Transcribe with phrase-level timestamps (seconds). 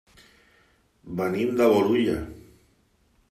[1.19, 2.17] Venim de Bolulla.